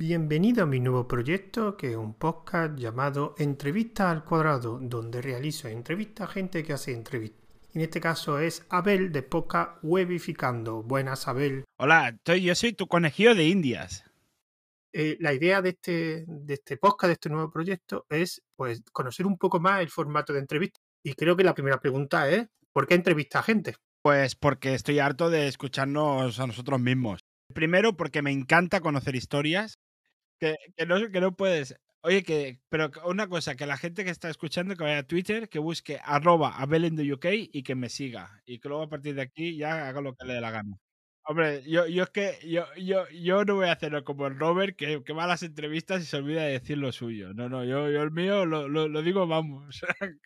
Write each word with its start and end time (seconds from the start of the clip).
Bienvenido 0.00 0.62
a 0.62 0.66
mi 0.66 0.78
nuevo 0.78 1.08
proyecto, 1.08 1.76
que 1.76 1.90
es 1.90 1.96
un 1.96 2.14
podcast 2.14 2.78
llamado 2.78 3.34
Entrevista 3.36 4.12
al 4.12 4.24
Cuadrado, 4.24 4.78
donde 4.80 5.20
realizo 5.20 5.66
entrevistas 5.66 6.28
a 6.28 6.32
gente 6.32 6.62
que 6.62 6.72
hace 6.72 6.92
entrevistas. 6.92 7.44
En 7.74 7.80
este 7.80 8.00
caso 8.00 8.38
es 8.38 8.64
Abel 8.68 9.10
de 9.10 9.24
Podcast 9.24 9.80
Webificando. 9.82 10.84
Buenas, 10.84 11.26
Abel. 11.26 11.64
Hola, 11.80 12.10
estoy, 12.10 12.42
yo 12.42 12.54
soy 12.54 12.74
tu 12.74 12.86
conejillo 12.86 13.34
de 13.34 13.48
indias. 13.48 14.04
Eh, 14.92 15.16
la 15.18 15.34
idea 15.34 15.62
de 15.62 15.70
este, 15.70 16.24
de 16.28 16.54
este 16.54 16.76
podcast, 16.76 17.08
de 17.08 17.14
este 17.14 17.28
nuevo 17.30 17.50
proyecto, 17.50 18.06
es 18.08 18.40
pues 18.54 18.84
conocer 18.92 19.26
un 19.26 19.36
poco 19.36 19.58
más 19.58 19.80
el 19.80 19.90
formato 19.90 20.32
de 20.32 20.38
entrevista. 20.38 20.78
Y 21.02 21.14
creo 21.14 21.36
que 21.36 21.42
la 21.42 21.54
primera 21.54 21.80
pregunta 21.80 22.30
es, 22.30 22.46
¿por 22.72 22.86
qué 22.86 22.94
entrevista 22.94 23.40
a 23.40 23.42
gente? 23.42 23.74
Pues 24.02 24.36
porque 24.36 24.74
estoy 24.74 25.00
harto 25.00 25.28
de 25.28 25.48
escucharnos 25.48 26.38
a 26.38 26.46
nosotros 26.46 26.78
mismos. 26.78 27.18
Primero 27.52 27.96
porque 27.96 28.22
me 28.22 28.30
encanta 28.30 28.80
conocer 28.80 29.16
historias 29.16 29.80
que, 30.38 30.56
que, 30.76 30.86
no, 30.86 31.10
que 31.10 31.20
no 31.20 31.36
puedes. 31.36 31.76
Oye, 32.02 32.22
que, 32.22 32.60
pero 32.68 32.90
una 33.04 33.28
cosa, 33.28 33.56
que 33.56 33.66
la 33.66 33.76
gente 33.76 34.04
que 34.04 34.10
está 34.10 34.30
escuchando 34.30 34.76
que 34.76 34.84
vaya 34.84 34.98
a 34.98 35.02
Twitter, 35.06 35.48
que 35.48 35.58
busque 35.58 36.00
arroba 36.04 36.56
UK 36.64 37.26
y 37.52 37.62
que 37.64 37.74
me 37.74 37.88
siga. 37.88 38.40
Y 38.46 38.60
que 38.60 38.68
luego 38.68 38.84
a 38.84 38.88
partir 38.88 39.14
de 39.16 39.22
aquí 39.22 39.56
ya 39.56 39.88
haga 39.88 40.00
lo 40.00 40.14
que 40.14 40.26
le 40.26 40.34
dé 40.34 40.40
la 40.40 40.50
gana. 40.52 40.76
Hombre, 41.24 41.62
yo, 41.66 41.86
yo 41.86 42.04
es 42.04 42.10
que 42.10 42.38
yo, 42.48 42.64
yo, 42.76 43.06
yo 43.10 43.44
no 43.44 43.56
voy 43.56 43.66
a 43.68 43.72
hacerlo 43.72 44.02
como 44.04 44.26
el 44.26 44.38
Robert, 44.38 44.76
que, 44.76 45.02
que 45.04 45.12
va 45.12 45.24
a 45.24 45.26
las 45.26 45.42
entrevistas 45.42 46.02
y 46.02 46.06
se 46.06 46.16
olvida 46.16 46.42
de 46.44 46.52
decir 46.52 46.78
lo 46.78 46.90
suyo. 46.92 47.34
No, 47.34 47.48
no, 47.50 47.64
yo, 47.64 47.90
yo 47.90 48.02
el 48.02 48.10
mío 48.12 48.46
lo, 48.46 48.66
lo, 48.68 48.88
lo 48.88 49.02
digo, 49.02 49.26
vamos. 49.26 49.80